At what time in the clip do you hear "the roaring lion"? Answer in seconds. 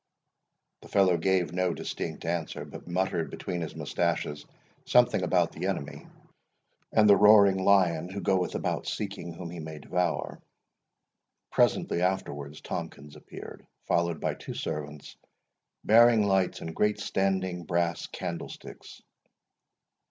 7.07-8.09